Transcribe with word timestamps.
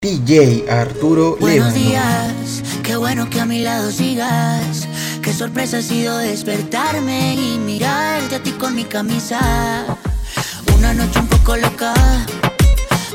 DJ 0.00 0.70
Arturo 0.70 1.36
Buenos 1.40 1.74
días, 1.74 2.62
qué 2.84 2.94
bueno 2.94 3.28
que 3.28 3.40
a 3.40 3.44
mi 3.44 3.58
lado 3.58 3.90
sigas. 3.90 4.86
Qué 5.22 5.32
sorpresa 5.32 5.78
ha 5.78 5.82
sido 5.82 6.16
despertarme 6.18 7.34
y 7.34 7.58
mirarte 7.58 8.36
a 8.36 8.40
ti 8.40 8.52
con 8.52 8.76
mi 8.76 8.84
camisa. 8.84 9.40
Una 10.76 10.94
noche 10.94 11.18
un 11.18 11.26
poco 11.26 11.56
loca, 11.56 11.92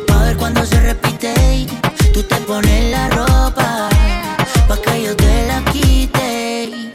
pa' 0.07 0.23
ver 0.23 0.35
cuando 0.35 0.65
se 0.65 0.77
repite. 0.81 1.33
Y 1.55 1.67
tú 2.11 2.21
te 2.21 2.35
pones 2.41 2.91
la 2.91 3.07
ropa, 3.11 3.87
pa' 4.67 4.81
que 4.81 5.03
yo 5.03 5.15
te 5.15 5.47
la 5.47 5.63
quite. 5.71 6.91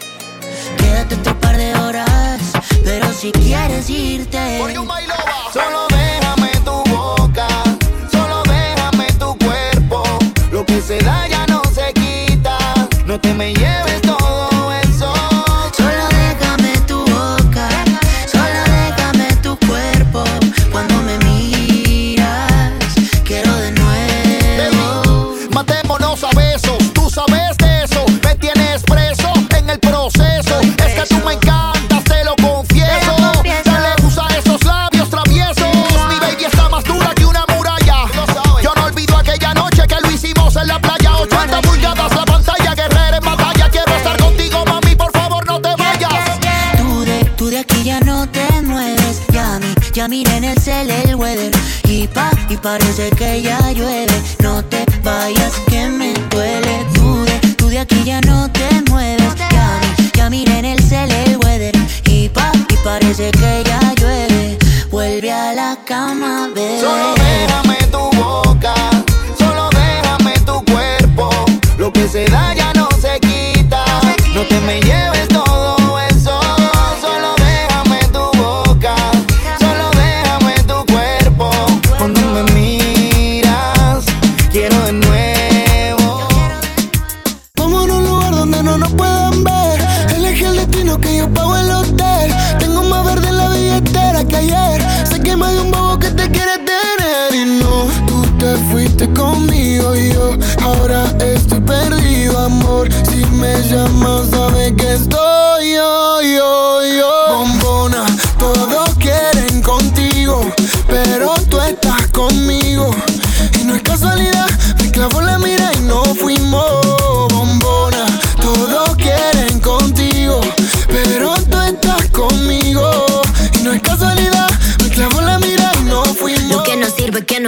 Quédate 0.76 1.14
otro 1.14 1.40
par 1.40 1.56
de 1.56 1.74
horas, 1.76 2.42
pero 2.84 3.10
si 3.14 3.32
quieres 3.32 3.88
irte, 3.88 4.58
solo 5.50 5.87
se 10.80 10.98
da 10.98 11.26
ya 11.28 11.46
no 11.46 11.62
se 11.74 11.92
quita. 11.92 12.56
No 13.06 13.18
te 13.18 13.34
me 13.34 13.52
lleves. 13.54 13.87
en 50.36 50.44
el 50.44 50.58
cel 50.60 50.90
el 50.90 51.14
weather. 51.14 51.50
Y 51.84 52.06
pa, 52.06 52.30
y 52.48 52.56
parece 52.56 53.10
que 53.10 53.42
ya 53.42 53.72
llueve. 53.72 54.06
No 54.40 54.64
te 54.64 54.84
vayas 55.02 55.52
que 55.68 55.88
me 55.88 56.12
duele. 56.30 56.86
Tú 56.94 57.24
de, 57.24 57.54
tú 57.56 57.68
de 57.68 57.78
aquí 57.80 58.02
ya 58.04 58.20
no 58.22 58.50
te 58.50 58.68
mueves. 58.90 59.34
Ya, 59.50 59.80
ya 60.14 60.30
miré 60.30 60.58
en 60.58 60.64
el 60.64 60.82
cel 60.82 61.10
el 61.10 61.36
weather. 61.38 61.74
Y 62.04 62.28
pa, 62.28 62.52
y 62.68 62.76
parece 62.84 63.30
que 63.30 63.62
ya 63.64 63.80
llueve. 64.00 64.58
Vuelve 64.90 65.32
a 65.32 65.52
la 65.52 65.78
cama, 65.84 66.48
bebé. 66.54 66.80
Solo 66.80 67.14
déjame 67.14 67.76
tu 67.90 68.16
voz. 68.16 68.47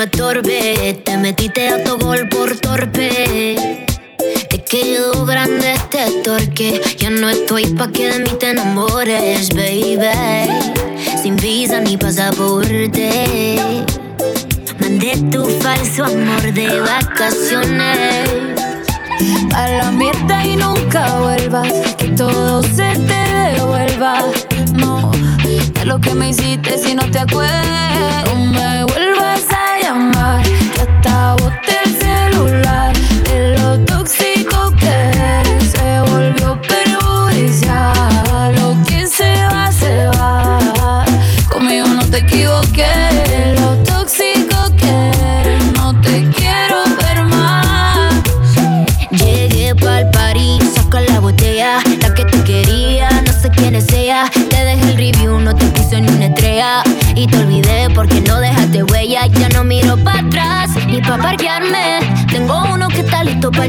Te 0.09 1.19
metiste 1.19 1.69
a 1.69 1.85
tu 1.85 1.99
gol 1.99 2.27
por 2.31 2.57
torpe. 2.57 3.55
Es 4.51 4.63
que 4.71 4.99
grande 5.27 5.75
este 5.75 6.23
torque. 6.25 6.81
Ya 6.97 7.11
no 7.11 7.29
estoy 7.29 7.67
pa' 7.75 7.89
que 7.89 8.11
de 8.11 8.21
mí 8.21 8.31
te 8.39 8.53
enamores, 8.53 9.51
baby. 9.51 9.99
Sin 11.23 11.37
visa 11.37 11.81
ni 11.81 11.99
pasaporte. 11.99 13.59
Mandé 14.81 15.19
tu 15.31 15.45
falso 15.61 16.07
amor 16.07 16.51
de 16.51 16.81
vacaciones. 16.81 18.31
A 19.55 19.69
la 19.69 19.91
mierda 19.91 20.47
y 20.47 20.57
nunca 20.57 21.21
vuelvas, 21.21 21.73
que 21.99 22.09
todo 22.17 22.63
se 22.63 22.97
te 23.07 23.55
devuelva. 23.55 24.25
No, 24.73 25.13
de 25.75 25.85
lo 25.85 26.01
que 26.01 26.15
me 26.15 26.31
hiciste 26.31 26.79
si 26.79 26.95
no 26.95 27.03
te 27.11 27.19
acuerdas. 27.19 27.91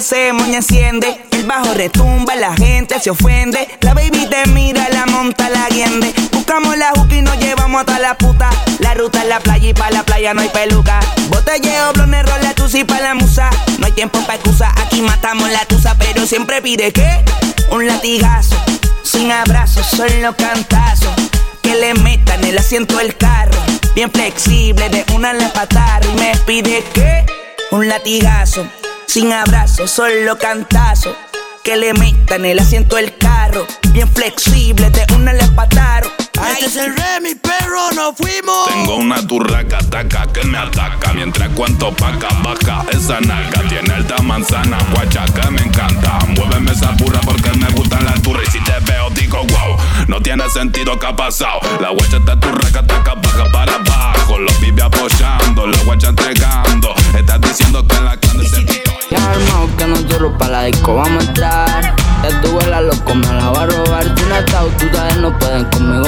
Ese 0.00 0.32
moña 0.32 0.56
enciende. 0.56 1.20
El 1.30 1.44
bajo 1.46 1.74
retumba, 1.74 2.34
la 2.34 2.54
gente 2.54 2.98
se 3.00 3.10
ofende. 3.10 3.68
La 3.80 3.92
baby 3.92 4.26
te 4.30 4.48
mira, 4.50 4.88
la 4.88 5.04
monta, 5.06 5.50
la 5.50 5.68
guiende. 5.68 6.12
Buscamos 6.32 6.76
la 6.78 6.90
juca 6.96 7.14
y 7.14 7.22
nos 7.22 7.38
llevamos 7.38 7.80
hasta 7.80 7.98
la 7.98 8.16
puta. 8.16 8.50
La 8.78 8.94
ruta 8.94 9.20
es 9.20 9.28
la 9.28 9.40
playa 9.40 9.68
y 9.68 9.74
pa' 9.74 9.90
la 9.90 10.02
playa 10.02 10.32
no 10.32 10.40
hay 10.40 10.48
peluca. 10.48 11.00
Botelleo, 11.28 11.92
blonde, 11.92 12.22
la 12.42 12.54
tusa 12.54 12.78
y 12.78 12.84
pa' 12.84 13.00
la 13.00 13.14
musa. 13.14 13.50
No 13.78 13.86
hay 13.86 13.92
tiempo 13.92 14.18
pa' 14.26 14.36
excusa, 14.36 14.72
aquí 14.82 15.02
matamos 15.02 15.50
la 15.50 15.66
tusa. 15.66 15.94
Pero 15.98 16.26
siempre 16.26 16.62
pide 16.62 16.92
que 16.92 17.22
un 17.70 17.86
latigazo. 17.86 18.56
Sin 19.02 19.30
abrazos, 19.30 19.86
solo 19.86 20.34
cantazos. 20.34 21.14
Que 21.62 21.74
le 21.74 21.94
metan 21.94 22.42
el 22.44 22.56
asiento 22.56 22.96
del 22.96 23.16
carro 23.16 23.58
bien 23.94 24.10
flexible, 24.10 24.88
de 24.88 25.04
una 25.14 25.32
le 25.32 25.46
patar 25.48 26.02
y 26.04 26.20
me 26.20 26.32
pide 26.46 26.82
que 26.94 27.26
un 27.70 27.88
latigazo, 27.88 28.66
sin 29.10 29.32
abrazo, 29.32 29.88
solo 29.88 30.38
cantazo. 30.38 31.16
Que 31.64 31.76
le 31.76 31.92
metan 31.94 32.44
el 32.44 32.60
asiento 32.60 32.94
del 32.94 33.18
carro, 33.18 33.66
bien 33.88 34.08
flexible, 34.08 34.88
de 34.90 35.04
una 35.14 35.32
le 35.32 35.44
pataron. 35.48 36.10
Este 36.48 36.66
es 36.66 36.76
el 36.76 36.96
rey, 36.96 37.20
mi 37.22 37.34
perro, 37.34 37.90
nos 37.94 38.16
fuimos. 38.16 38.68
Tengo 38.68 38.96
una 38.96 39.26
turraca 39.26 39.78
taca 39.90 40.26
que 40.32 40.42
me 40.44 40.58
ataca. 40.58 41.12
Mientras 41.12 41.48
cuanto 41.50 41.92
paca 41.94 42.28
baja 42.42 42.84
esa 42.92 43.20
naca. 43.20 43.62
Tiene 43.68 43.92
alta 43.92 44.22
manzana, 44.22 44.78
guachaca, 44.94 45.50
me 45.50 45.62
encanta. 45.62 46.18
Muéveme 46.28 46.72
esa 46.72 46.92
burra 46.92 47.20
porque 47.24 47.50
me 47.52 47.68
gustan 47.70 48.04
las 48.04 48.20
turras. 48.22 48.48
Y 48.48 48.50
si 48.52 48.64
te 48.64 48.72
veo, 48.90 49.10
digo 49.10 49.38
wow. 49.38 49.76
No 50.08 50.20
tiene 50.20 50.48
sentido 50.50 50.98
que 50.98 51.06
ha 51.06 51.14
pasado. 51.14 51.60
La 51.80 51.90
guacha 51.90 52.16
está 52.16 52.38
turraca, 52.38 52.86
taca, 52.86 53.14
baja 53.14 53.44
para 53.52 53.74
abajo. 53.74 54.38
Los 54.38 54.60
vive 54.60 54.82
apoyando, 54.82 55.66
la 55.66 55.78
guacha 55.84 56.08
entregando. 56.08 56.94
Estás 57.16 57.40
diciendo 57.40 57.86
que 57.86 57.96
en 57.96 58.04
la 58.04 58.16
clan 58.16 58.46
se 58.46 58.64
Ya 59.10 59.30
armado 59.30 59.76
que 59.76 59.86
no 59.86 59.96
te 60.06 60.38
para 60.38 60.50
la 60.50 60.64
disco, 60.64 60.94
vamos 60.94 61.24
a 61.24 61.28
entrar. 61.28 61.89
Ya 62.22 62.40
tu 62.42 62.58
la 62.68 62.80
loco, 62.80 63.14
me 63.14 63.26
la 63.26 63.50
va 63.50 63.62
a 63.62 63.66
robar. 63.66 64.14
Tú 64.14 64.86
sabes, 64.92 65.16
no 65.16 65.36
pueden 65.38 65.64
conmigo 65.66 66.06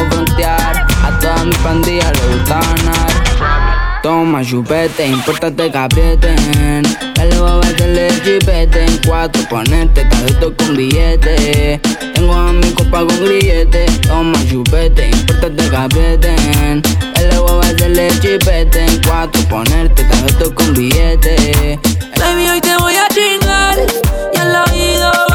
a 1.05 1.19
toda 1.19 1.45
mi 1.45 1.55
pandilla 1.57 2.13
le 2.13 2.35
gusta 2.35 2.61
ganar. 2.61 4.03
Toma 4.03 4.45
chupete, 4.45 5.07
importate 5.07 5.71
que 5.71 5.79
aprieten. 5.79 6.83
Dale 7.15 7.37
a 7.37 7.59
hacerle 7.61 8.09
chipete 8.25 8.85
en 8.85 8.99
cuatro, 9.07 9.43
ponerte 9.49 10.05
tarjeta 10.05 10.47
con 10.57 10.77
billete. 10.77 11.81
Tengo 12.15 12.35
a 12.35 12.53
mi 12.53 12.71
copa 12.73 12.99
con 12.99 13.25
grillete. 13.25 13.87
Toma 14.07 14.39
chupete, 14.49 15.09
importate 15.09 15.71
que 15.71 15.77
aprieten. 15.77 16.83
Dale 17.15 17.35
a 17.35 17.61
hacerle 17.61 18.09
chipete 18.21 18.85
en 18.85 19.01
cuatro, 19.03 19.41
ponerte 19.49 20.05
tarjeta 20.05 20.55
con 20.55 20.75
billete. 20.75 21.79
Baby, 22.19 22.49
hoy 22.49 22.61
te 22.61 22.77
voy 22.79 22.95
a 22.95 23.09
chingar 23.09 23.79
y 24.33 24.39
al 24.39 24.57
oído 24.69 25.32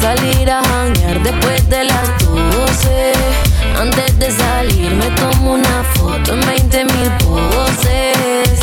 salir 0.00 0.50
a 0.50 0.62
janguear 0.62 1.22
después 1.22 1.68
de 1.68 1.84
las 1.84 2.18
12. 2.18 3.12
Antes 3.80 4.18
de 4.18 4.30
salir 4.30 4.94
me 4.94 5.10
tomo 5.10 5.54
una 5.54 5.84
foto 5.94 6.34
en 6.34 6.40
20 6.40 6.84
mil 6.84 7.10
poses. 7.18 8.58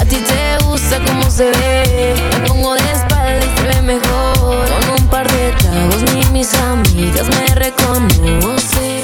A 0.00 0.04
ti 0.04 0.16
te 0.16 0.64
gusta 0.64 0.98
cómo 1.06 1.30
se 1.30 1.50
ve. 1.50 2.14
Me 2.32 2.48
pongo 2.48 2.74
de 2.74 2.90
espalda 2.92 3.46
y 3.46 3.62
ve 3.68 3.82
mejor. 3.82 4.66
Con 4.68 5.00
un 5.00 5.08
par 5.08 5.30
de 5.30 5.52
tragos 5.52 6.02
ni 6.12 6.24
mis 6.32 6.54
amigas 6.54 7.26
me 7.28 7.54
reconocen. 7.54 9.02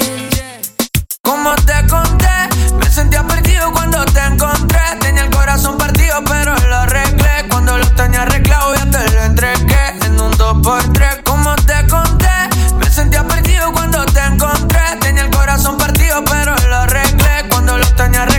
Como 1.21 1.55
te 1.55 1.87
conté, 1.87 2.49
me 2.79 2.85
sentía 2.89 3.23
perdido 3.25 3.71
cuando 3.71 4.03
te 4.05 4.19
encontré. 4.19 4.79
Tenía 4.99 5.23
el 5.23 5.29
corazón 5.29 5.77
partido, 5.77 6.23
pero 6.27 6.55
lo 6.67 6.75
arreglé. 6.75 7.47
Cuando 7.49 7.77
lo 7.77 7.87
tenía 7.91 8.23
arreglado, 8.23 8.75
ya 8.75 8.85
te 8.89 9.11
lo 9.11 9.23
entregué 9.23 9.95
en 10.05 10.19
un 10.19 10.31
2x3. 10.33 11.30
Tenía 18.01 18.30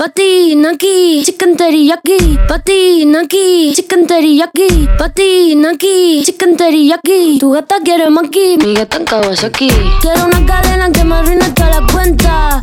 Patina 0.00 0.70
aquí, 0.70 1.22
chicken 1.26 1.58
teriyaki. 1.58 2.38
Patina 2.48 3.20
aquí, 3.20 3.74
chicken 3.76 4.06
teriyaki. 4.06 4.88
Patina 4.96 5.72
aquí, 5.72 6.22
chicken 6.24 6.56
teriyaki. 6.56 7.36
Tu 7.38 7.50
gata 7.52 7.74
quiere 7.84 8.08
maki, 8.08 8.56
mi 8.64 8.72
gata 8.72 8.96
en 8.96 9.04
Kawasaki. 9.04 9.68
Quiero 10.00 10.24
una 10.24 10.40
cadena 10.46 10.90
que 10.90 11.04
me 11.04 11.16
arruine 11.16 11.50
toda 11.50 11.80
la 11.80 11.92
cuenta. 11.92 12.62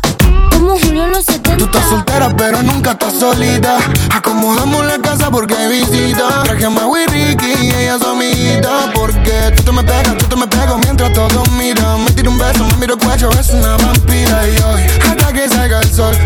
Como 0.50 0.76
Julio 0.80 1.04
en 1.04 1.12
los 1.12 1.26
70. 1.26 1.58
Tú 1.58 1.64
estás 1.66 1.88
soltera 1.88 2.34
pero 2.36 2.62
nunca 2.62 2.92
estás 2.92 3.14
solita 3.14 3.78
Acomodamos 4.14 4.84
la 4.86 4.98
casa 4.98 5.30
porque 5.30 5.54
visita 5.68 6.42
Traje 6.44 6.64
a 6.64 6.70
Maui 6.70 7.06
Ricky 7.06 7.52
y 7.62 7.74
ella 7.74 7.98
su 7.98 8.06
amiguita 8.06 8.92
Porque 8.94 9.52
tú 9.56 9.62
te 9.64 9.72
me 9.72 9.82
pegas, 9.82 10.16
tú 10.18 10.26
te 10.26 10.36
me 10.36 10.46
pego 10.46 10.78
mientras 10.78 11.12
todos 11.12 11.50
miran 11.52 12.04
Me 12.04 12.10
tiro 12.12 12.30
un 12.30 12.38
beso, 12.38 12.64
me 12.64 12.76
miro 12.76 12.94
el 12.94 13.00
cuello, 13.00 13.30
es 13.40 13.50
una 13.50 13.76
vampira 13.76 14.48
Y 14.48 14.62
hoy, 14.62 14.82
hasta 15.08 15.32
que 15.32 15.48
salga 15.48 15.80
el 15.80 15.92
sol, 15.92 16.16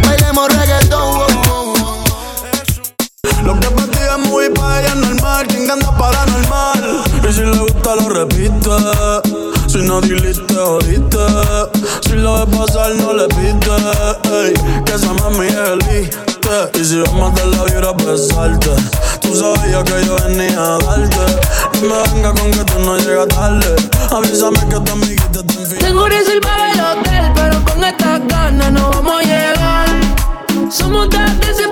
reggaetón 0.40 1.00
oh, 1.00 1.26
oh, 1.50 1.74
oh. 1.78 2.02
Lo 3.44 3.58
que 3.58 3.68
para 3.68 3.86
ti 3.88 3.98
es 3.98 4.28
muy 4.28 4.48
pa' 4.50 4.80
ella 4.80 4.94
normal, 4.94 5.46
quien 5.46 5.70
anda 5.70 5.96
paranormal. 5.96 7.02
Y 7.28 7.32
si 7.32 7.40
le 7.40 7.58
gusta 7.58 7.96
lo 7.96 8.08
repite. 8.08 8.70
Si 9.66 9.78
no 9.78 10.00
diliste, 10.00 10.54
jodiste. 10.54 11.18
Si 12.02 12.12
lo 12.12 12.46
ves 12.46 12.56
pasar, 12.56 12.94
no 12.96 13.12
le 13.12 13.26
pite. 13.28 13.70
Ey, 14.30 14.54
que 14.84 14.92
esa 14.94 15.12
mami 15.14 15.46
es 15.46 15.56
elite. 15.56 16.16
Y 16.80 16.84
si 16.84 17.00
vamos 17.00 17.34
de 17.34 17.46
la 17.46 17.64
vibra 17.64 17.88
a 17.88 17.92
besarte. 17.92 18.70
Tú 19.20 19.34
sabías 19.34 19.82
que 19.84 20.06
yo 20.06 20.16
venía 20.24 20.62
a 20.62 20.78
darte. 20.78 21.26
No 21.82 21.88
me 21.88 22.12
venga 22.12 22.32
con 22.32 22.50
que 22.50 22.64
tú 22.64 22.78
no 22.78 22.96
llegas 22.98 23.28
tarde. 23.28 23.76
Avísame 24.10 24.58
que 24.68 24.80
tu 24.80 24.92
amiguita 24.92 25.42
te 25.42 25.54
enfía. 25.54 25.78
Tengo 25.80 26.06
reservado 26.06 26.64
el 26.72 26.80
hotel, 26.80 27.32
pero 27.34 27.64
con 27.64 27.84
estas 27.84 28.26
ganas 28.28 28.72
no 28.72 28.90
vamos 28.90 29.20
a 29.20 29.22
llegar. 29.22 29.51
Somos 30.72 31.06
da 31.10 31.26
desigualdade 31.26 31.71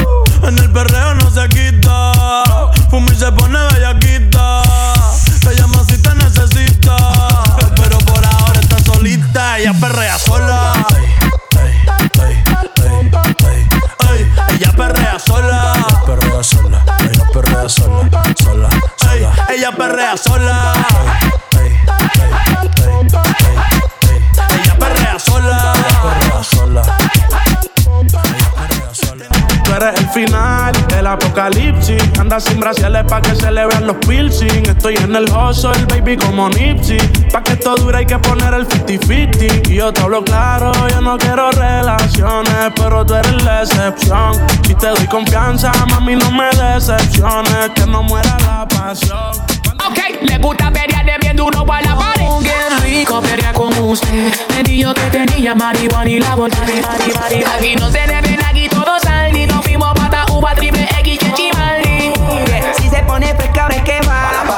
En 0.43 0.57
el 0.57 0.71
perreo 0.71 1.13
no 1.15 1.29
se 1.29 1.47
quita. 1.49 2.11
Fumi 2.89 3.15
se 3.15 3.31
pone 3.31 3.59
bellaquita. 3.73 4.61
Te 5.41 5.55
llama 5.55 5.83
si 5.87 5.97
te 6.01 6.15
necesita. 6.15 6.97
Pero 7.75 7.97
por 7.99 8.25
ahora 8.25 8.59
está 8.59 8.79
solita. 8.83 9.59
Ella 9.59 9.73
perrea 9.79 10.17
sola. 10.17 10.73
ella 14.49 14.71
perrea 14.75 15.19
sola. 15.19 15.73
Ella 15.79 16.05
perrea 16.05 16.43
sola. 16.43 16.83
Ella 16.99 17.25
perrea 17.33 17.69
sola. 17.69 18.09
Sola, 18.35 18.69
sola. 18.97 19.31
Ella 19.49 19.71
perrea 19.71 20.17
sola. 20.17 20.73
Ella 24.49 24.75
perrea 24.79 25.19
sola. 25.19 25.73
Ella 25.73 26.01
perrea 26.01 26.43
sola 26.43 27.00
eres 29.75 29.99
el 29.99 30.09
final 30.09 30.87
del 30.87 31.07
apocalipsis. 31.07 32.01
Anda 32.19 32.39
sin 32.39 32.59
braciales 32.59 33.03
pa' 33.05 33.21
que 33.21 33.35
se 33.35 33.51
le 33.51 33.65
vean 33.65 33.87
los 33.87 33.97
piercing. 33.97 34.65
Estoy 34.69 34.95
en 34.95 35.15
el 35.15 35.25
hustle, 35.31 35.85
baby, 35.89 36.17
como 36.17 36.49
Nipsey. 36.49 36.99
Pa' 37.31 37.43
que 37.43 37.53
esto 37.53 37.75
dure 37.75 37.99
hay 37.99 38.05
que 38.05 38.19
poner 38.19 38.53
el 38.53 38.67
50-50. 38.67 39.69
Y 39.69 39.75
yo 39.75 39.93
te 39.93 40.01
hablo 40.01 40.23
claro, 40.23 40.71
yo 40.89 41.01
no 41.01 41.17
quiero 41.17 41.51
relaciones, 41.51 42.71
pero 42.75 43.05
tú 43.05 43.15
eres 43.15 43.43
la 43.43 43.63
excepción. 43.63 44.33
Si 44.65 44.75
te 44.75 44.87
doy 44.87 45.07
confianza, 45.07 45.71
mami, 45.89 46.15
no 46.15 46.31
me 46.31 46.49
decepciones. 46.49 47.69
Que 47.75 47.85
no 47.85 48.03
muera 48.03 48.37
la 48.39 48.67
pasión. 48.67 49.31
Ok, 49.85 49.99
le 50.21 50.37
gusta 50.37 50.71
pelear 50.71 51.05
de 51.05 51.17
bien 51.19 51.35
duro 51.35 51.65
para 51.65 51.89
la 51.89 51.95
pared. 51.95 52.25
Qué 52.43 52.85
rico 52.85 53.21
pelear 53.21 53.53
con 53.53 53.73
usted. 53.79 54.31
Me 54.49 54.63
dijo 54.63 54.93
que 54.93 55.01
tenía 55.09 55.55
marihuana 55.55 56.09
y 56.09 56.19
la 56.19 56.35
bolsa 56.35 56.63
de 56.65 56.83
Aquí 57.57 57.75
no 57.75 57.89
se 57.89 57.99
debe 57.99 58.37
aquí 58.45 58.67
todo 58.69 58.99
sal. 58.99 59.00
Ni 59.00 59.00
nos 59.00 59.00
fuimos 60.41 60.55
pata 60.55 60.55
uva 60.55 60.55
triple 60.55 60.87
X 60.99 61.19
que 61.19 61.33
chimaldi. 61.33 62.13
Si 62.77 62.89
se 62.89 63.03
pone 63.03 63.33
fresca, 63.35 63.67
ves 63.67 63.81
que 63.83 63.99
va. 64.07 64.50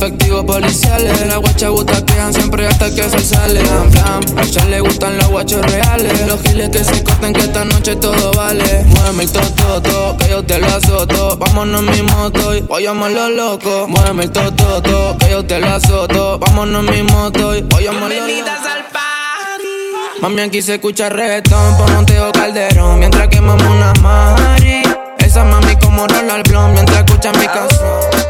Efectivos 0.00 0.44
policiales. 0.44 1.26
Las 1.26 1.38
guachas 1.38 2.02
quedan 2.04 2.32
siempre 2.32 2.66
hasta 2.66 2.92
que 2.94 3.02
se 3.02 3.20
sale. 3.20 3.62
Blam, 3.62 3.90
blam. 3.90 4.38
A 4.38 4.42
ella 4.42 4.64
le 4.66 4.80
gustan 4.80 5.16
los 5.18 5.28
guachos 5.28 5.60
reales. 5.70 6.26
Los 6.26 6.40
giles 6.42 6.70
que 6.70 6.82
se 6.82 7.04
corten 7.04 7.32
que 7.34 7.40
esta 7.40 7.64
noche 7.66 7.96
todo 7.96 8.32
vale. 8.32 8.84
Muéveme 8.86 9.24
el 9.24 9.30
toto, 9.30 10.16
que 10.18 10.30
yo 10.30 10.42
te 10.42 10.58
lo 10.58 10.66
azoto. 10.66 11.36
Vámonos 11.36 11.82
mi 11.82 12.02
moto 12.02 12.54
y 12.54 12.60
vayamos 12.62 13.12
los 13.12 13.30
locos. 13.30 13.88
Muéveme 13.88 14.24
el 14.24 14.30
toto, 14.30 15.16
que 15.18 15.30
yo 15.30 15.44
te 15.44 15.60
lo 15.60 15.68
azoto. 15.68 16.38
Vámonos 16.38 16.84
mi 16.84 17.02
moto 17.02 17.54
y 17.54 17.62
vayamos 17.62 18.08
los 18.08 18.28
locos. 18.28 18.50
Mami, 20.22 20.42
aquí 20.42 20.60
se 20.60 20.74
escucha 20.74 21.08
reggaetón 21.08 21.78
por 21.78 21.90
Monteo 21.92 22.30
Calderón 22.30 22.98
Mientras 22.98 23.28
quemamos 23.28 23.62
una 23.62 23.94
mari 24.02 24.82
Esa 25.16 25.44
mami 25.44 25.76
como 25.76 26.06
Ronald 26.06 26.46
Blum 26.46 26.72
Mientras 26.72 26.98
escuchan 26.98 27.32
mi 27.38 27.46
canción 27.46 28.29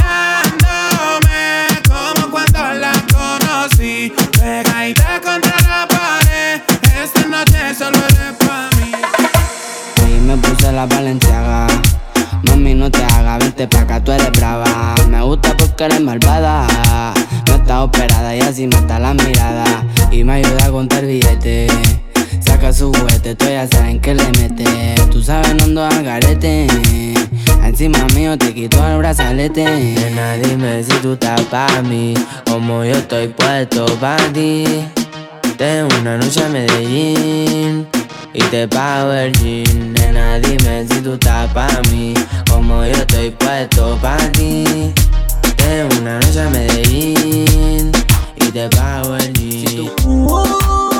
La 10.71 10.85
valenciaga. 10.85 11.67
Mami, 12.43 12.73
no 12.73 12.89
te 12.89 13.03
hagas, 13.03 13.39
vente 13.39 13.67
pa' 13.67 13.81
acá, 13.81 14.03
tú 14.03 14.11
eres 14.11 14.31
brava. 14.31 14.95
Me 15.09 15.21
gusta 15.21 15.55
porque 15.57 15.85
eres 15.85 16.01
malvada. 16.01 16.67
No 17.47 17.55
está 17.55 17.83
operada 17.83 18.35
y 18.35 18.41
así 18.41 18.67
mata 18.67 18.99
la 18.99 19.13
mirada. 19.13 19.65
Y 20.11 20.23
me 20.23 20.33
ayuda 20.33 20.65
a 20.65 20.71
contar 20.71 21.05
billetes. 21.05 21.71
Saca 22.39 22.73
su 22.73 22.91
juguete, 22.93 23.35
tú 23.35 23.45
ya 23.45 23.67
saben 23.67 23.99
que 23.99 24.15
le 24.15 24.25
mete. 24.39 24.95
Tú 25.11 25.21
sabes, 25.21 25.53
no 25.55 25.65
ando 25.65 25.85
al 25.85 26.03
garete. 26.03 26.67
Encima 27.63 27.99
mío 28.15 28.37
te 28.37 28.53
quito 28.53 28.85
el 28.87 28.97
brazalete. 28.97 29.63
Nena, 29.65 30.33
dime 30.33 30.83
si 30.83 30.93
tú 31.01 31.13
estás 31.13 31.41
pa' 31.41 31.81
mí, 31.83 32.13
como 32.49 32.83
yo 32.83 32.95
estoy 32.95 33.27
puesto 33.29 33.85
pa' 33.99 34.17
ti. 34.33 34.65
Tengo 35.61 35.95
una 35.99 36.17
noche 36.17 36.43
a 36.43 36.49
Medellín 36.49 37.87
y 38.33 38.41
te 38.49 38.67
pago 38.67 39.13
el 39.13 39.31
jean. 39.33 39.93
Nena, 39.93 40.39
dime 40.39 40.87
si 40.89 41.01
tú 41.01 41.13
estás 41.13 41.53
pa' 41.53 41.67
mí, 41.91 42.15
como 42.49 42.83
yo 42.83 42.93
estoy 42.93 43.29
puesto 43.29 43.95
pa' 44.01 44.17
ti. 44.31 44.91
Tengo 45.57 46.01
una 46.01 46.19
noche 46.19 46.41
a 46.41 46.49
Medellín 46.49 47.91
y 48.37 48.45
te 48.51 48.67
pago 48.69 49.15
el 49.17 49.33
jean. 49.33 50.90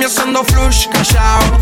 Mami 0.00 0.12
haciendo 0.12 0.42
flush, 0.44 0.88
callao. 0.88 1.60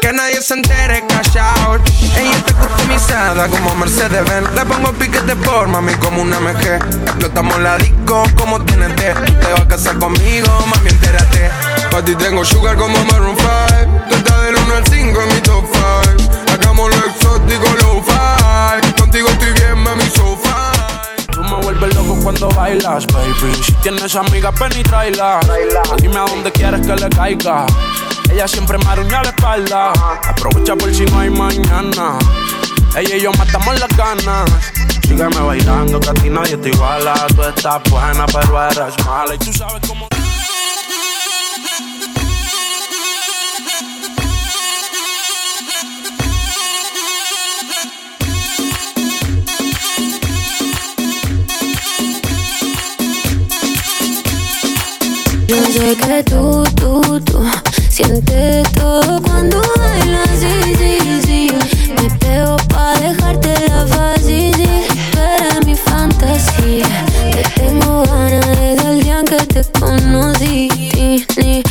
Que 0.00 0.12
nadie 0.12 0.42
se 0.42 0.54
entere, 0.54 1.04
callao. 1.06 1.76
Ella 2.16 2.36
está 2.36 2.52
customizada 2.54 3.46
como 3.46 3.76
Mercedes 3.76 4.24
Benz. 4.28 4.50
Le 4.56 4.64
pongo 4.64 4.92
piquete 4.94 5.36
por 5.36 5.68
mami 5.68 5.94
como 5.94 6.22
una 6.22 6.40
MG. 6.40 6.80
Explotamos 7.04 7.60
la 7.60 7.78
disco 7.78 8.24
como 8.36 8.60
TNT. 8.64 8.96
Te 8.96 9.52
vas 9.52 9.60
a 9.60 9.68
casar 9.68 9.98
conmigo, 9.98 10.48
mami, 10.66 10.90
entérate. 10.90 11.48
Pa' 11.92 12.04
ti 12.04 12.16
tengo 12.16 12.44
sugar 12.44 12.76
como 12.76 13.04
Maroon 13.04 13.36
5. 13.36 14.04
Tú 14.08 14.16
estás 14.16 14.42
del 14.42 14.56
1 14.56 14.74
al 14.74 14.86
5 14.88 15.22
en 15.22 15.28
mi 15.28 15.40
top 15.42 15.64
5. 15.72 16.52
Hagamos 16.52 16.90
lo 16.90 17.06
exótico, 17.06 17.68
low 17.82 18.02
cuando 22.30 22.48
bailas, 22.54 23.06
baby. 23.08 23.52
Si 23.64 23.72
tienes 23.82 24.14
amigas, 24.14 24.54
ven 24.60 24.70
y 24.78 24.82
tráela. 24.84 25.40
Dime 26.00 26.16
a 26.16 26.26
dónde 26.26 26.52
quieres 26.52 26.86
que 26.86 26.94
le 26.94 27.08
caiga. 27.08 27.66
Ella 28.30 28.46
siempre 28.46 28.78
me 28.78 28.86
aruña 28.86 29.20
la 29.24 29.30
espalda. 29.30 29.92
Aprovecha 30.22 30.76
por 30.76 30.94
si 30.94 31.04
no 31.06 31.18
hay 31.18 31.30
mañana. 31.30 32.18
Ella 32.96 33.16
y 33.16 33.22
yo 33.22 33.32
matamos 33.32 33.80
las 33.80 33.96
ganas. 33.96 34.48
Sígueme 35.02 35.40
bailando, 35.40 35.98
que 35.98 36.10
a 36.10 36.14
ti 36.14 36.30
nadie 36.30 36.56
te 36.56 36.68
iguala. 36.68 37.14
Tú 37.34 37.42
estás 37.42 37.82
buena, 37.90 38.26
pero 38.26 38.62
eres 38.62 39.04
mala. 39.04 39.34
Y 39.34 39.38
tú 39.38 39.52
sabes 39.52 39.82
cómo. 39.88 40.19
Yo 55.50 55.56
sé 55.64 55.96
que 55.96 56.22
tú, 56.22 56.62
tú, 56.76 57.20
tú 57.22 57.44
sientes 57.88 58.72
todo 58.74 59.20
cuando 59.20 59.60
bailas, 59.76 60.28
sí, 60.38 60.76
sí, 60.78 61.20
sí. 61.26 61.50
Me 62.00 62.08
pego 62.18 62.56
pa' 62.68 62.94
dejarte 63.00 63.54
la 63.68 63.84
fácil, 63.84 64.54
sí. 64.54 64.86
Tú 65.10 65.18
eres 65.18 65.66
mi 65.66 65.74
fantasía. 65.74 67.04
Te 67.32 67.42
tengo 67.60 68.04
ganas 68.04 68.46
desde 68.46 68.92
el 68.92 69.02
día 69.02 69.24
que 69.24 69.44
te 69.46 69.64
conocí. 69.80 70.68
Sí, 71.34 71.62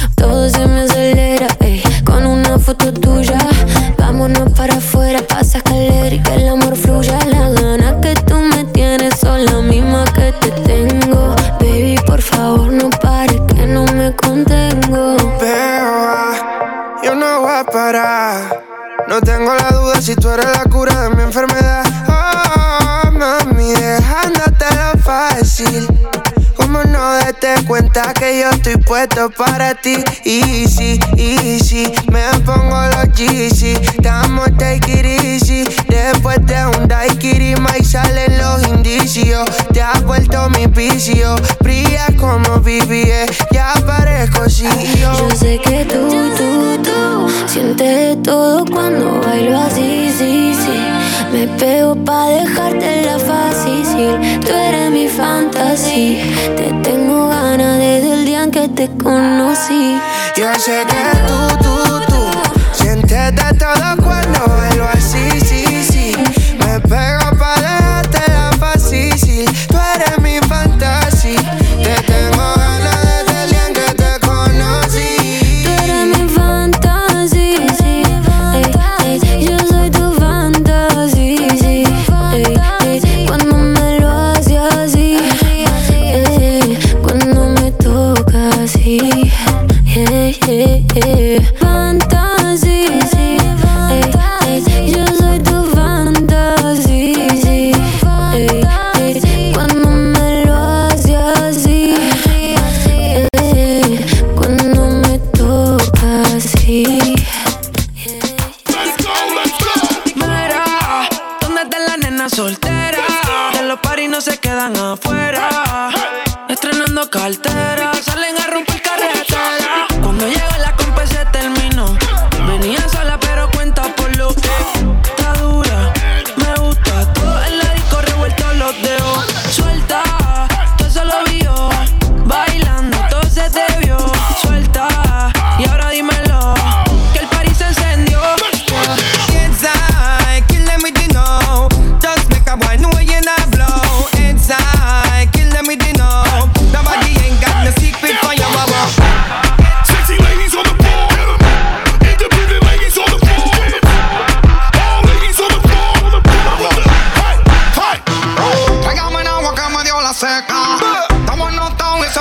yo 17.04 17.16
no 17.16 17.42
voy 17.42 17.52
a 17.52 17.64
parar. 17.64 18.64
No 19.08 19.22
tengo 19.22 19.54
la 19.56 19.70
duda 19.72 20.02
si 20.02 20.16
tú 20.16 20.30
eres 20.30 20.46
la 20.46 20.64
cura 20.66 21.02
de 21.02 21.16
mi 21.16 21.24
enfermedad. 21.24 21.84
Oh, 22.08 23.12
mami, 23.12 23.72
dejándotelo 23.74 24.98
fácil. 25.04 25.88
Como 26.56 26.84
no 27.10 27.68
cuenta 27.68 28.14
que 28.14 28.42
yo 28.42 28.50
estoy 28.50 28.78
puesto 28.78 29.30
para 29.32 29.74
ti. 29.74 29.96
Easy, 30.26 31.00
easy, 31.18 31.92
me 32.12 32.22
pongo 32.46 32.82
los 32.94 33.18
Yeezy. 33.18 33.74
Estamos 33.74 34.46
take 34.58 34.92
it 34.92 35.06
easy. 35.06 35.64
Después 35.88 36.46
de 36.46 36.66
un 36.78 36.88
daiquiri 36.88 37.56
y 37.80 37.84
salen 37.84 38.38
los 38.38 38.68
indicios. 38.68 39.50
Te 39.74 39.82
has 39.82 40.04
vuelto 40.04 40.50
mi 40.52 40.68
vicio. 40.68 41.36
Brilla 41.62 42.08
como 42.18 42.60
BBS, 42.60 43.38
ya 43.52 43.74
parezco 43.86 44.50
CEO. 44.50 44.70
Yo 45.00 45.36
sé 45.36 45.60
que 45.64 45.86
tú, 45.86 46.10
tú, 46.38 46.82
tú 46.84 47.30
sientes 47.48 48.22
todo 48.22 48.66
cuando 48.66 49.20
bailo 49.22 49.58
así, 49.60 50.12
sí, 50.18 50.54
sí. 50.54 50.80
Me 51.32 51.48
pego 51.58 51.96
pa' 52.04 52.28
dejarte 52.28 53.04
la 53.06 53.20
fácil. 53.20 54.40
Tú 54.42 54.54
eres 54.54 54.92
mi 54.92 55.08
fantasía. 55.08 56.24
Te 56.56 56.72
tengo 56.84 56.99
ganas 57.08 57.78
desde 57.78 58.14
el 58.14 58.26
día 58.26 58.44
en 58.44 58.52
que 58.52 58.68
te 58.68 58.90
conocí. 58.90 60.00
Yo 60.36 60.54
sé 60.56 60.84
que 60.88 61.18
tú, 61.28 61.58
tú, 61.64 62.00
tú 62.08 62.84
sientes 62.84 63.36
de 63.36 63.54
todo 63.58 63.96
cuando 64.04 64.59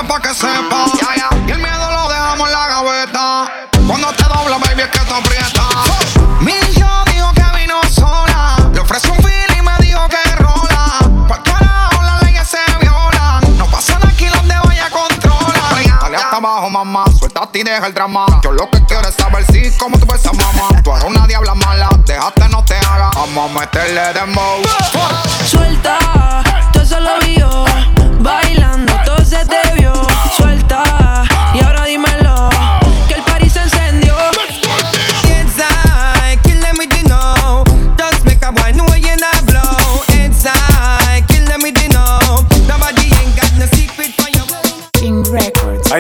que 0.07 0.33
sepa. 0.33 0.87
Y 1.47 1.51
el 1.51 1.59
miedo 1.59 1.91
lo 1.91 2.09
dejamos 2.09 2.49
en 2.49 2.53
la 2.53 2.67
gaveta. 2.69 3.53
Cuando 3.87 4.13
te 4.13 4.23
dobla, 4.25 4.59
baby, 4.59 4.83
es 4.83 4.89
que 4.89 5.01
te 5.01 5.13
aprieta. 5.13 5.63
Mi 6.41 6.53
yo 6.79 7.05
dijo 7.13 7.33
que 7.33 7.59
vino 7.59 7.81
sola. 7.91 8.57
Le 8.73 8.81
ofrecí 8.81 9.09
un 9.11 9.17
feeling 9.17 9.59
y 9.59 9.63
me 9.63 9.77
dijo 9.79 10.07
que 10.09 10.37
rola. 10.37 11.01
Por 11.27 11.43
carajo, 11.43 12.03
las 12.03 12.23
leyes 12.23 12.47
se 12.49 12.59
violan. 12.81 13.59
No 13.59 13.67
pasa 13.67 13.95
nada 13.95 14.09
aquí 14.09 14.27
donde 14.27 14.55
vaya 14.65 14.89
controla. 14.91 15.99
Dale 16.01 16.17
hasta 16.17 16.37
abajo, 16.37 16.71
mamá. 16.71 17.05
Suéltate 17.19 17.59
y 17.59 17.63
deja 17.65 17.87
el 17.87 17.95
drama. 17.95 18.27
Yo 18.45 18.53
lo 18.53 18.71
que 18.71 18.85
quiero 18.85 19.09
es 19.09 19.17
saber 19.17 19.45
si 19.51 19.77
como 19.79 19.99
tú 19.99 20.07
ves 20.07 20.25
a 20.27 20.33
mamá. 20.33 20.81
Tú 20.85 20.93
eres 20.93 21.05
una 21.05 21.27
diabla 21.27 21.55
mala. 21.55 21.89
Déjate, 22.05 22.49
no 22.49 22.65
te 22.65 22.77
hagas. 22.77 23.11
Vamos 23.17 23.51
a 23.51 23.61
meterle 23.61 24.13
dembow. 24.13 24.63
Suelta, 25.45 25.99
todo 26.73 26.83
eso 26.85 27.01
lo 27.01 27.19
vio. 27.19 27.28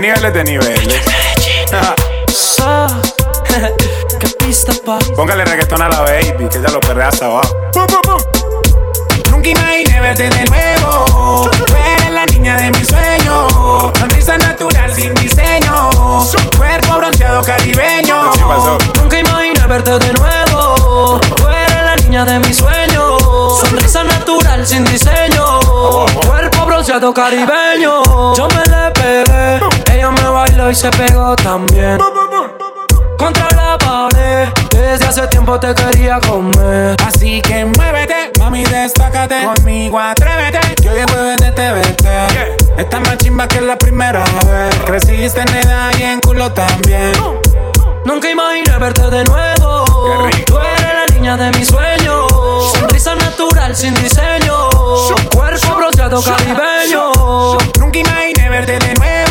Niveles 0.09 0.33
de 0.33 0.45
niveles. 0.45 1.05
So, 2.29 2.87
qué 4.19 4.29
pista, 4.39 4.73
pa. 4.85 4.99
Póngale 5.17 5.45
reggaetón 5.45 5.83
a 5.83 5.89
la 5.89 6.01
baby, 6.01 6.49
que 6.51 6.59
ella 6.59 6.69
lo 6.71 6.81
perrea 6.81 7.09
hasta 7.09 7.27
abajo. 7.27 7.57
Nunca 9.31 9.49
imaginé 9.49 10.01
verte 10.01 10.29
de 10.31 10.45
nuevo. 10.47 11.51
Tú 11.51 11.65
eres 11.75 12.13
la 12.13 12.27
niña 12.27 12.57
de 12.57 12.71
mis 12.71 12.87
sueños. 12.87 13.53
Sonrisa 13.99 14.39
natural 14.39 14.95
sin 14.95 15.15
diseño. 15.15 15.91
Cuerpo 16.57 16.97
bronceado 16.97 17.43
caribeño. 17.43 18.33
Nunca 19.01 19.19
imaginé 19.19 19.67
verte 19.67 19.99
de 19.99 20.13
nuevo. 20.13 21.21
Tú 21.21 21.49
eres 21.49 21.85
la 21.85 21.97
niña 21.97 22.25
de 22.25 22.39
mis 22.41 22.57
sueños. 22.57 23.61
Sonrisa 23.61 24.05
natural 24.05 24.67
sin 24.67 24.85
diseño. 24.85 25.61
Cuerpo 26.27 26.67
bronceado 26.67 27.13
caribeño. 27.15 28.35
Yo 28.35 28.49
me 28.49 28.65
le 28.65 28.91
pegué. 28.93 29.88
Ella 29.99 30.13
me 30.13 30.29
bailó 30.29 30.71
y 30.71 30.77
se 30.77 30.89
pegó 30.91 31.35
también. 31.35 31.99
Contra 33.19 33.49
la 33.57 33.77
pared. 33.79 34.47
Desde 34.71 35.05
hace 35.05 35.27
tiempo 35.27 35.59
te 35.59 35.75
quería 35.75 36.21
comer. 36.21 36.95
Así 37.05 37.43
que 37.43 37.65
muévete, 37.65 38.31
mami, 38.39 38.63
destácate. 38.63 39.43
Conmigo 39.43 39.99
atrévete, 39.99 40.61
que 40.81 40.89
hoy 40.89 41.01
el 41.01 41.11
jueves 41.11 41.39
de 41.39 41.51
TVT. 41.51 42.79
Está 42.79 43.01
más 43.01 43.17
chimba 43.17 43.49
que 43.49 43.61
la 43.61 43.77
primera 43.77 44.23
vez. 44.47 44.73
Creciste 44.87 45.41
en 45.41 45.49
edad 45.49 45.91
y 45.99 46.03
en 46.05 46.21
culo 46.21 46.53
también. 46.53 47.11
Nunca 48.05 48.31
imaginé 48.31 48.79
verte 48.79 49.11
de 49.11 49.25
nuevo. 49.25 49.85
Tú 50.47 50.59
eres 50.59 50.81
la 50.81 51.07
niña 51.13 51.37
de 51.37 51.51
mis 51.59 51.67
sueños. 51.67 52.31
Sonrisa 52.73 53.17
natural 53.17 53.75
sin 53.75 53.95
diseño. 53.97 54.71
Cuerpo 55.35 55.75
bronceado 55.75 56.23
caribeño. 56.23 57.59
Nunca 57.81 57.99
imaginé 57.99 58.49
verte 58.49 58.79
de 58.79 58.95
nuevo. 58.95 59.28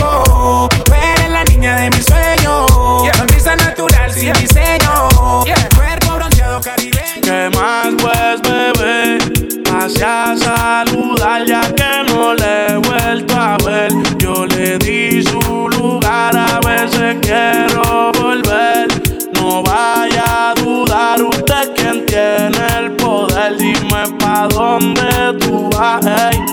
¿Qué 7.49 7.57
más 7.57 7.87
pues, 8.01 8.41
bebé? 8.41 9.17
Pase 9.63 10.03
a 10.03 10.35
saludar 10.35 11.45
ya 11.45 11.61
que 11.61 12.11
no 12.11 12.33
le 12.33 12.73
he 12.73 12.75
vuelto 12.75 13.35
a 13.35 13.55
ver. 13.65 13.89
Yo 14.17 14.45
le 14.45 14.77
di 14.77 15.23
su 15.23 15.39
lugar, 15.69 16.35
a 16.35 16.59
veces 16.59 17.15
quiero 17.21 18.11
volver. 18.19 18.87
No 19.35 19.63
vaya 19.63 20.49
a 20.49 20.53
dudar, 20.55 21.21
usted 21.21 21.73
quien 21.73 22.05
tiene 22.05 22.67
el 22.79 22.91
poder. 22.97 23.55
Dime 23.55 24.03
pa' 24.19 24.49
dónde 24.49 25.37
tú 25.39 25.69
vas. 25.69 26.05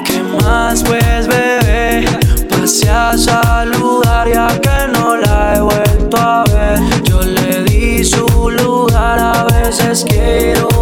¿Qué 0.04 0.22
más 0.22 0.84
pues, 0.84 1.26
bebé? 1.26 2.04
Pase 2.48 2.88
a 2.88 3.18
saludar 3.18 4.28
ya 4.32 4.46
que 4.60 4.92
no 4.92 5.16
la 5.16 5.54
he 5.56 5.60
vuelto 5.60 6.16
a 6.16 6.44
ver. 6.44 6.78
Yo 7.02 7.20
le 7.20 7.64
di 7.64 8.04
su 8.04 8.24
lugar, 8.50 9.18
a 9.18 9.44
veces 9.44 10.04
quiero 10.08 10.73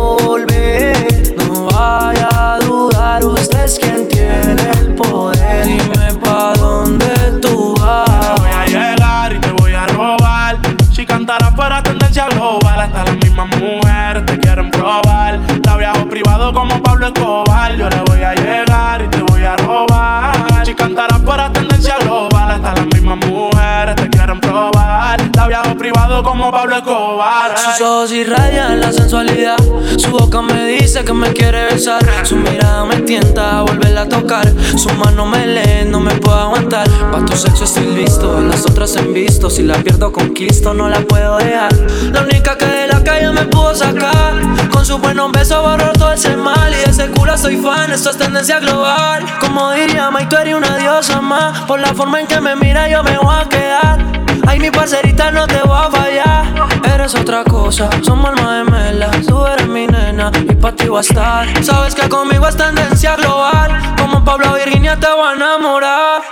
Pablo 26.51 26.77
Escobar. 26.77 27.57
Sus 27.57 27.81
ojos 27.81 28.13
irradian 28.13 28.81
la 28.81 28.93
sensualidad. 28.93 29.57
Su 29.97 30.11
boca 30.11 30.43
me 30.43 30.67
dice 30.67 31.05
que 31.05 31.13
me 31.13 31.33
quiere 31.33 31.67
besar. 31.67 32.03
Su 32.25 32.37
mirada 32.37 32.85
me 32.85 32.97
tienta 33.03 33.59
a 33.59 33.63
volverla 33.63 34.03
a 34.03 34.09
tocar. 34.09 34.53
Su 34.77 34.91
mano 34.95 35.27
me 35.27 35.47
lee, 35.47 35.85
no 35.87 36.01
me 36.01 36.15
puedo 36.15 36.39
aguantar. 36.39 36.89
Pa' 37.11 37.25
tu 37.25 37.37
sexo 37.37 37.65
estoy 37.65 37.87
listo, 37.87 38.41
las 38.41 38.65
otras 38.65 38.97
en 38.97 39.13
visto. 39.13 39.51
Si 39.51 39.63
la 39.63 39.75
pierdo, 39.77 40.13
conquisto, 40.13 40.75
no 40.75 40.89
la 40.89 41.01
puedo 41.01 41.39
dejar. 41.39 41.73
La 42.13 42.23
única 42.23 42.57
que 42.59 42.67
de 42.67 42.87
la 42.89 43.05
calle 43.05 43.31
me 43.31 43.43
pudo 43.43 43.75
sacar. 43.75 44.35
Con 44.71 44.85
su 44.85 44.99
buenos 44.99 45.31
besos 45.33 45.63
borró 45.63 45.93
todo 45.93 46.13
ese 46.13 46.37
mal. 46.37 46.73
Y 46.73 46.77
de 46.77 46.91
ese 46.91 47.09
culo 47.11 47.37
soy 47.39 47.57
fan, 47.57 47.93
esto 47.93 48.11
es 48.11 48.19
tendencia 48.19 48.59
global. 48.59 49.25
Como 49.41 49.71
diría 49.73 50.11
Mike, 50.11 50.27
tú 50.29 50.37
eres 50.37 50.55
una 50.55 50.77
diosa 50.77 51.21
más. 51.21 51.61
Por 51.63 51.81
la 51.81 51.95
forma 51.95 52.21
en 52.21 52.27
que 52.27 52.41
me 52.41 52.57
mira, 52.57 52.89
yo 52.89 53.03
me 53.03 53.17
voy 53.19 53.35
a 53.35 53.49
quedar. 53.49 54.22
Ay, 54.47 54.59
mi 54.59 54.71
parcerita, 54.71 55.31
no 55.31 55.47
te 55.47 55.61
voy 55.63 55.79
a 55.79 55.91
fallar. 55.91 56.47
Eres 56.95 57.15
otra 57.15 57.45
cosa, 57.45 57.89
somos 58.03 58.31
alma 58.31 58.65
gemelas. 58.65 59.27
Tú 59.27 59.47
eres 59.47 59.69
mi 59.69 59.87
nena 59.87 60.31
y 60.49 60.55
pa' 60.55 60.73
ti 60.73 60.89
voy 60.89 60.99
a 60.99 61.01
estar. 61.01 61.65
Sabes 61.65 61.95
que 61.95 62.09
conmigo 62.09 62.47
es 62.49 62.57
tendencia 62.57 63.17
global. 63.17 63.95
Como 63.99 64.25
Pablo 64.25 64.55
Virginia 64.55 64.99
te 64.99 65.09
voy 65.09 65.29
a 65.29 65.33
enamorar. 65.35 66.23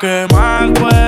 ¿Qué 0.00 0.26
más 0.32 0.70
pues, 0.78 1.05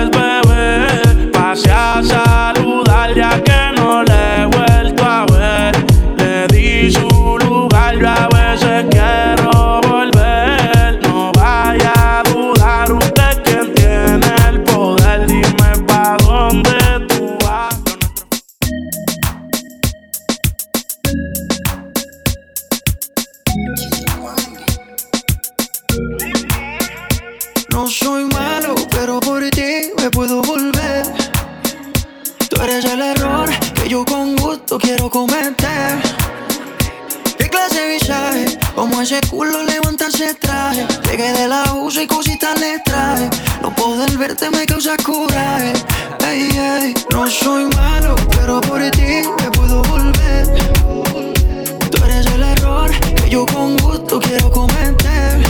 soy 47.30 47.68
malo, 47.76 48.14
pero 48.30 48.60
por 48.62 48.80
ti 48.90 49.22
me 49.42 49.50
puedo 49.50 49.82
volver. 49.82 50.46
Tú 51.90 52.04
eres 52.04 52.26
el 52.26 52.42
error 52.42 52.90
que 52.90 53.28
yo 53.28 53.44
con 53.46 53.76
gusto 53.78 54.18
quiero 54.18 54.50
cometer. 54.50 55.42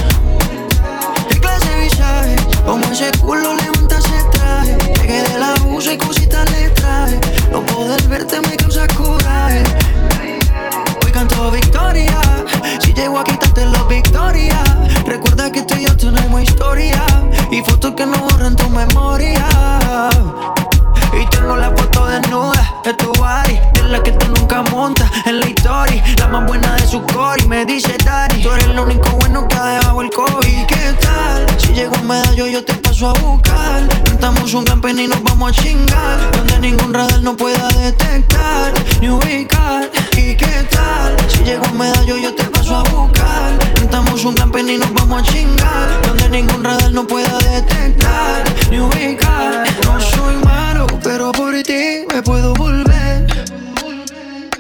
¿Qué 1.28 1.38
clase 1.38 1.68
de 1.70 1.80
visaje? 1.84 2.36
Como 2.66 2.84
ese 2.86 3.10
culo 3.20 3.54
levanta 3.54 3.98
ese 3.98 4.24
traje. 4.32 4.76
Llegué 5.00 5.22
de 5.22 5.38
la 5.38 5.54
y 5.92 5.98
cositas 5.98 6.50
le 6.50 6.70
traje. 6.70 7.20
No 7.52 7.64
poder 7.66 8.02
verte 8.08 8.40
me 8.40 8.56
causa 8.56 8.86
coraje. 8.88 9.62
Hoy 11.04 11.12
canto 11.12 11.50
victoria. 11.52 12.20
Si 12.80 12.92
llego 12.92 13.20
a 13.20 13.24
quitarte 13.24 13.66
la 13.66 13.84
victoria. 13.84 14.62
Recuerda 15.06 15.52
que 15.52 15.62
tú 15.62 15.74
y 15.76 15.84
yo 15.86 15.96
tenemos 15.96 16.42
historia. 16.42 17.04
Y 17.52 17.60
fotos 17.62 17.94
que 17.94 18.04
no 18.04 18.18
borran 18.18 18.56
tu 18.56 18.68
memoria. 18.68 19.46
Tengo 21.48 21.60
la 21.62 21.70
foto 21.70 22.04
desnuda. 22.04 22.80
De 22.84 22.92
tu 22.92 23.10
body 23.14 23.58
De 23.72 23.82
la 23.84 24.02
que 24.02 24.12
tú 24.12 24.26
nunca 24.36 24.60
montas. 24.64 25.10
En 25.24 25.40
la 25.40 25.48
historia 25.48 26.04
La 26.18 26.28
más 26.28 26.46
buena 26.46 26.74
de 26.74 26.86
su 26.86 27.00
core. 27.00 27.42
Y 27.42 27.48
me 27.48 27.64
dice 27.64 27.96
Dari 28.04 28.42
Tú 28.42 28.50
eres 28.50 28.68
lo 28.68 28.82
único 28.82 29.08
bueno 29.12 29.48
que 29.48 29.56
ha 29.56 29.64
dejado 29.64 30.02
el 30.02 30.10
COVID 30.10 30.66
¿Qué 30.66 30.92
tal? 31.00 31.46
Si 31.58 31.72
llego 31.72 31.94
un 32.02 32.06
medallo 32.06 32.48
yo 32.48 32.62
te 32.62 32.74
paso 32.74 33.08
a 33.08 33.12
buscar. 33.14 33.88
Cantamos 34.04 34.52
un 34.52 34.64
campeón 34.64 35.00
y 35.00 35.06
nos 35.06 35.22
vamos 35.22 35.50
a 35.50 35.62
chingar. 35.62 36.30
Donde 36.32 36.58
ningún 36.58 36.92
radar 36.92 37.22
no 37.22 37.34
pueda 37.34 37.66
detectar 37.68 38.74
Ni 39.00 39.08
ubicar 39.08 39.90
¿Y 40.18 40.34
qué 40.36 40.66
tal? 40.70 41.16
Si 41.28 41.44
llego 41.44 41.64
un 41.70 41.78
medallo 41.78 42.16
yo 42.18 42.34
te 42.34 42.44
paso 42.44 42.76
a 42.76 42.82
buscar 42.82 43.58
Cantamos 43.74 44.24
un 44.24 44.34
campeón 44.34 44.68
y 44.68 44.76
nos 44.78 44.92
vamos 44.92 45.22
a 45.22 45.32
chingar 45.32 46.02
Donde 46.02 46.28
ningún 46.28 46.64
radar 46.64 46.92
no 46.92 47.06
pueda 47.06 47.38
detectar 47.38 48.44
Ni 48.70 48.80
ubicar 48.80 49.64
No 49.84 50.00
soy 50.00 50.36
malo, 50.44 50.86
pero 51.02 51.32
por 51.32 51.62
ti 51.62 52.04
me 52.12 52.22
puedo 52.22 52.54
volver. 52.54 53.26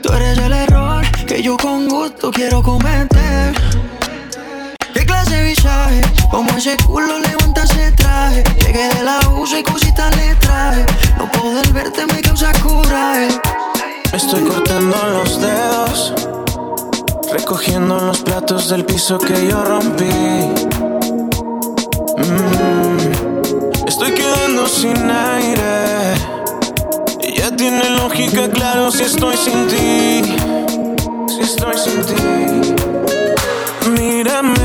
Tú 0.02 0.12
eres 0.12 0.38
el 0.38 0.52
error 0.52 1.04
que 1.26 1.42
yo 1.42 1.56
con 1.56 1.88
gusto 1.88 2.30
quiero 2.30 2.62
cometer. 2.62 3.54
¿Qué 4.94 5.04
clase 5.04 5.36
de 5.36 5.42
visaje? 5.44 6.00
Como 6.30 6.50
ese 6.56 6.76
culo 6.86 7.18
levanta 7.18 7.62
ese 7.62 7.92
traje. 7.92 8.44
Llegué 8.60 8.88
de 8.94 9.02
la 9.02 9.20
y 9.58 9.62
cositas 9.62 10.16
le 10.16 10.34
traje. 10.36 10.86
No 11.16 11.30
poder 11.32 11.68
verte 11.72 12.06
me 12.06 12.20
causa 12.20 12.52
coraje. 12.62 13.28
Estoy 14.12 14.42
cortando 14.44 14.96
los 15.12 15.40
dedos, 15.40 16.12
recogiendo 17.32 17.98
los 18.00 18.18
platos 18.22 18.68
del 18.68 18.84
piso 18.84 19.18
que 19.18 19.48
yo 19.48 19.62
rompí. 19.64 20.04
Mm, 22.16 22.98
Estoy 23.86 24.12
quedando 24.12 24.66
sin 24.66 24.96
aire. 25.10 26.14
Y 27.20 27.34
ya 27.38 27.54
tiene 27.54 27.90
lógica, 27.90 28.48
claro, 28.48 28.90
si 28.90 29.04
estoy 29.04 29.36
sin 29.36 29.66
ti. 29.68 30.22
Si 31.28 31.40
estoy 31.40 31.76
sin 31.78 32.02
ti. 32.02 32.74
Mírame 33.90 34.57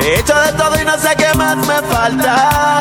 He 0.00 0.18
hecho 0.18 0.34
de 0.34 0.52
todo 0.52 0.80
y 0.80 0.84
no 0.86 0.96
sé 0.96 1.14
qué 1.18 1.34
más 1.36 1.58
me 1.58 1.82
falta. 1.82 2.80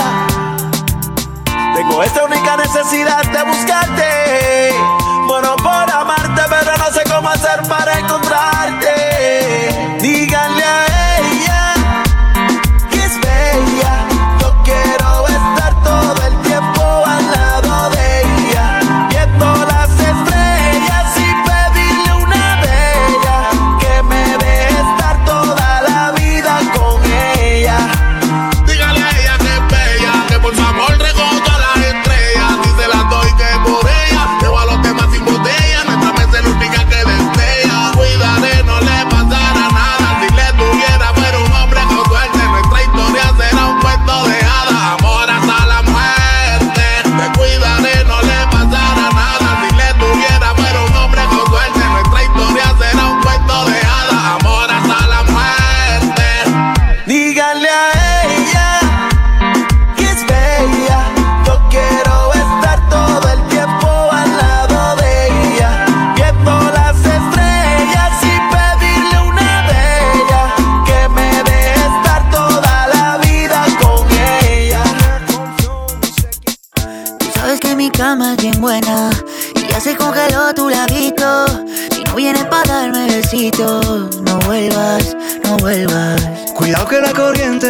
Tengo 1.75 2.01
esta 2.01 2.23
única 2.23 2.55
necesidad 2.55 3.23
de 3.25 3.43
buscarte. 3.43 4.80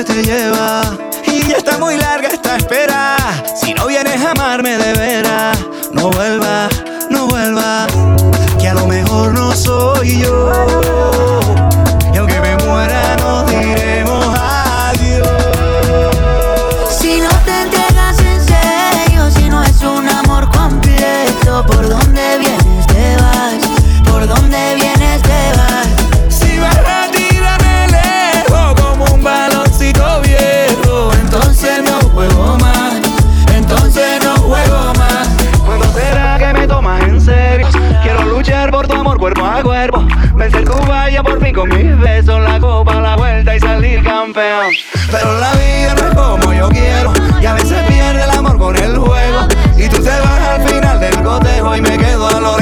это 0.01 0.13
я 0.13 0.50
con 41.53 41.69
mis 41.69 41.97
besos 41.99 42.41
la 42.41 42.59
copa 42.59 42.95
la 43.01 43.15
vuelta 43.15 43.55
y 43.55 43.59
salir 43.59 44.03
campeón. 44.03 44.67
Pero 45.11 45.39
la 45.39 45.51
vida 45.53 45.95
no 45.95 46.07
es 46.07 46.15
como 46.15 46.53
yo 46.53 46.69
quiero 46.69 47.13
y 47.41 47.45
a 47.45 47.53
veces 47.53 47.83
pierde 47.87 48.23
el 48.23 48.29
amor 48.31 48.57
con 48.57 48.75
el 48.75 48.97
juego. 48.97 49.47
Y 49.77 49.89
tú 49.89 50.01
te 50.01 50.09
vas 50.09 50.41
al 50.41 50.67
final 50.67 50.99
del 50.99 51.21
cotejo 51.23 51.75
y 51.75 51.81
me 51.81 51.97
quedo 51.97 52.27
a 52.27 52.39
lo 52.39 52.60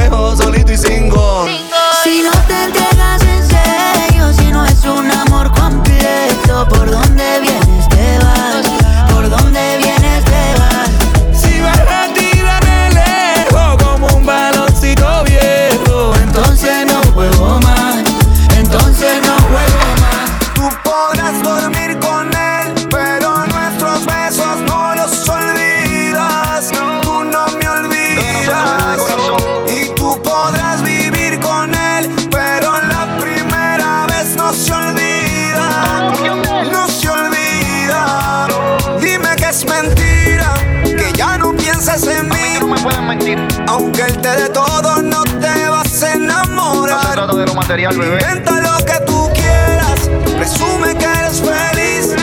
material, 47.59 47.97
bebé. 47.97 48.19
Inventa 48.21 48.51
lo 48.61 48.85
que 48.85 48.97
tú 49.05 49.29
quieras, 49.33 50.09
presume 50.37 50.95
que 50.95 51.05
eres 51.05 51.41
feliz, 51.41 52.15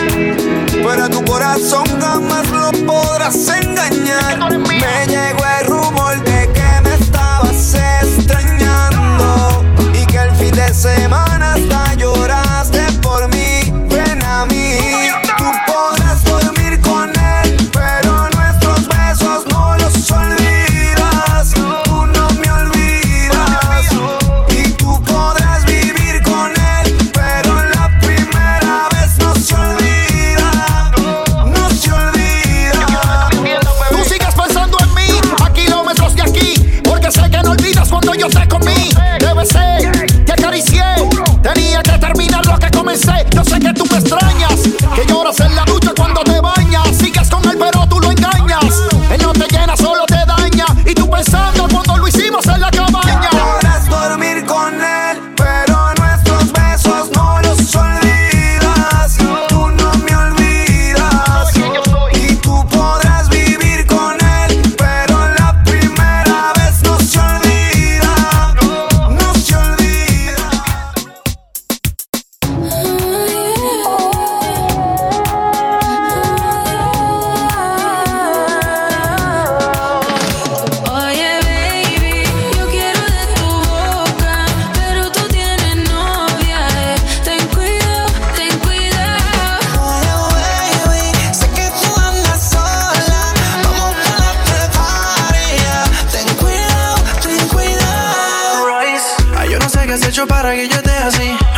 pero 0.82 1.10
tu 1.10 1.22
corazón 1.26 1.84
jamás 2.00 2.48
lo 2.48 2.72
podrás 2.86 3.36
engañar. 3.48 4.58
Me 4.58 5.06
llegó 5.06 5.44
el 5.60 5.66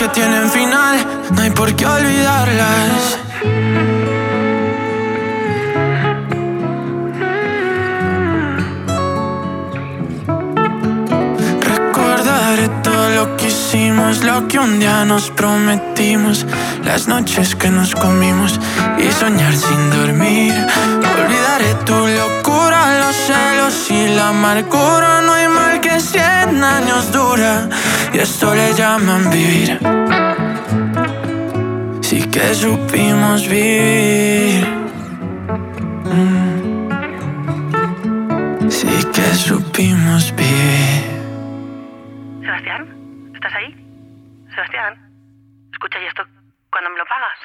Aunque 0.00 0.20
tienen 0.20 0.48
final 0.50 0.96
No 1.34 1.42
hay 1.42 1.50
por 1.50 1.74
qué 1.74 1.86
olvidarlas 1.86 3.18
Recordaré 11.62 12.68
todo 12.82 13.10
lo 13.10 13.36
que 13.36 13.48
hicimos, 13.48 14.22
lo 14.24 14.46
que 14.48 14.58
un 14.58 14.78
día 14.78 15.04
nos 15.04 15.30
prometimos, 15.30 16.46
las 16.84 17.08
noches 17.08 17.54
que 17.54 17.70
nos 17.70 17.94
comimos 17.94 18.58
y 18.98 19.10
soñar 19.12 19.54
sin 19.54 19.90
dormir. 19.90 20.54
Olvidaré 20.54 21.74
tu 21.84 21.94
locura, 21.94 22.98
los 23.00 23.16
celos 23.16 23.90
y 23.90 24.08
la 24.14 24.28
amargura. 24.28 25.20
No 25.22 25.32
hay 25.32 25.48
mal 25.48 25.80
que 25.80 26.00
cien 26.00 26.62
años 26.62 27.12
dura 27.12 27.68
y 28.12 28.18
esto 28.18 28.54
le 28.54 28.72
llaman 28.74 29.30
vivir. 29.30 29.78
Sí 32.02 32.22
que 32.30 32.54
supimos 32.54 33.46
vivir. 33.48 34.66
Mm. 36.04 36.88
Sí 38.70 38.88
que 39.14 39.28
supimos 39.34 40.34
vivir. 40.36 41.02
Sebastián, 42.40 42.82
¿estás 43.34 43.54
ahí? 43.54 43.74
Sebastián, 44.54 44.92
escucha, 45.72 45.98
¿y 46.00 46.06
esto 46.06 46.22
cuándo 46.70 46.90
me 46.90 46.98
lo 46.98 47.04
pagas? 47.04 47.37